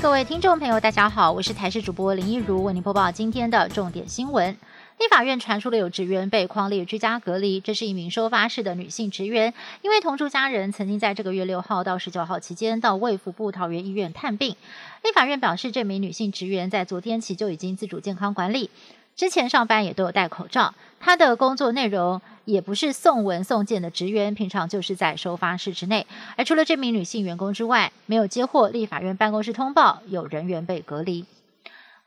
[0.00, 4.56] 各位听众朋友，大家好，我是台视主播林一如，为您播报今天的重点新闻。
[4.98, 9.52] 立法院传出了有职员被框列居家隔离，这是一名收发室的女性职员，
[9.82, 14.54] 因为同住家人曾经在这个月六号到十九号期间到卫福部桃园医院探病。
[15.02, 18.70] 立法院表示，这名女性职员在昨天起就已经自主健康管理。
[19.18, 26.06] 之前上班也都有戴口罩，他的工作内容也不是送文送件的职员，平常就是在收发室之内。
[26.36, 31.24] 而除了这名女性员工之外，没有接获立法院办公室通报有人员被隔离。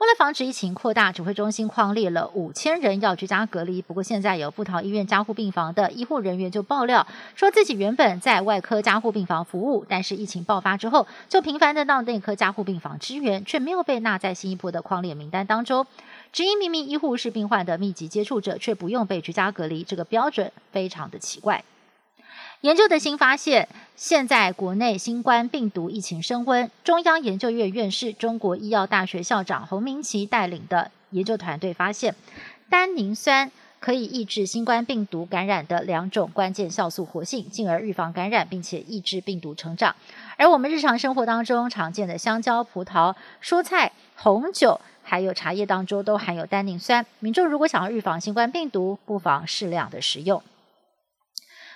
[0.01, 3.83] 为了防止疫情扩大，指挥中心框列了五千人要居家隔离。
[3.83, 7.05] 不过现在有布桃医院加护病房的医护人员就爆料，
[7.35, 15.85] 说自己原本在外科加护病房服务，但是疫情爆发之后，就频繁的到内科加护病房支援，却没有被纳在新一波的框列名单当中。
[16.33, 21.63] 只因明明医护是病患的密集接触者，却不用被居家隔离，这个标准非常的奇怪。
[22.61, 23.67] 研究的新发现，
[24.03, 32.15] 现在国内新冠病毒疫情升温，中央研究院院士、中国医药大学校长洪明奇带领的研究团队发现，
[32.67, 39.95] 单宁酸可以抑制新冠病毒感染的两种关键酵素活性，进而预防感染，并且抑制病毒成长。
[40.35, 44.81] 而我们日常生活当中常见的香蕉、葡萄、蔬菜、红酒。
[45.03, 50.41] 还有茶叶当中都含有单宁酸，民众如果想要预防新冠病毒，不妨适量的食用。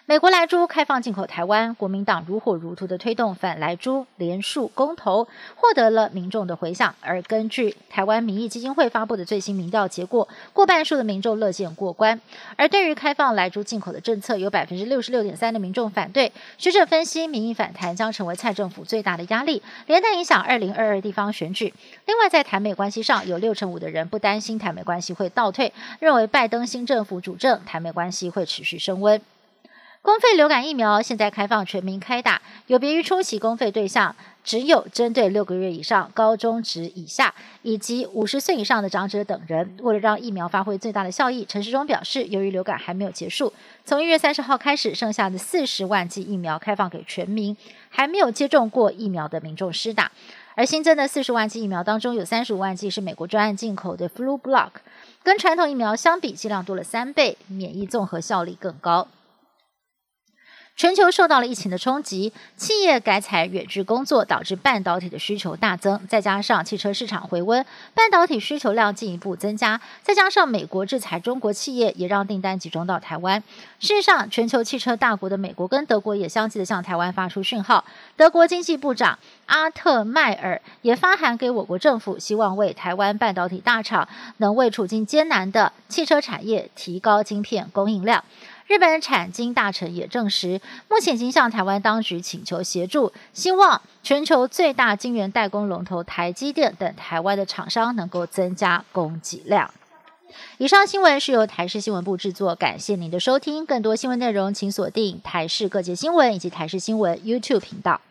[0.08, 6.94] 美国莱猪开放进口台湾，国民党如火如荼的推动反莱猪连署公投，获得了民众的回响。
[7.02, 12.22] 而根据台湾民意基金会发布的最新民调结果，过半数的民众乐见过关。
[12.56, 16.32] 而对于开放莱猪进口的政策，有百分之六十六点三的民众反对。
[16.60, 21.74] 学者分析，民意反弹将成为蔡政府最大的压力，连带影响二零二二地方选举。
[22.06, 29.20] 另外，在台美关系上，有六成五的人不担心台美关系会倒退，认为拜登新政府主政，台美关系会持续升温。
[30.06, 37.34] 公费流感疫苗现在开放全民开打，有别于初期公费对象只有针对六个月以上、高中职以下
[37.64, 39.76] 以及五十岁以上的长者等人。
[39.82, 43.52] 为了让疫苗发挥最大的效益，陈时中表示，由于流感还没有结束，
[43.84, 47.58] 从一月三十号开始，剩下的四十万剂疫苗开放给全民
[47.90, 50.12] 还没有接种过疫苗的民众施打。
[50.54, 54.70] 而新增的四十万剂疫苗当中，有三十五万剂是美国专案进口的 Flu Block，
[55.24, 59.08] 跟传统疫苗相比，剂量多了三倍，免疫综合效力更高。
[60.76, 66.06] 全球受到了疫情的冲击，企业改采远距工作，导致半导体的需求大增。
[66.10, 69.80] 再加上汽车市场回温，半导体需求量进一步增加。
[70.04, 73.42] 再加上美国制裁中国企业，也让订单集中到台湾。
[73.80, 77.86] 事实上，全球汽车大国的美国跟德国也相继的向台湾发出讯号。
[78.18, 84.06] 德国经济部长阿特迈尔也发函给我国政府，希望为台湾半导体大厂
[84.38, 88.22] 能为处境艰难的汽车产业提高晶片供应量。
[88.68, 90.60] 日本产经大臣也证实，
[90.90, 99.72] 目前已经向台湾当局请求协助，希望全球最大晶圆代工龙头台积电等台湾的厂商能够增加供给量。
[100.58, 103.66] 以上新闻是由台视新闻部制作，感谢您的收听。
[103.66, 108.02] 更多新闻内容，请锁定台视各界新闻以及台视新闻 YouTube 频道。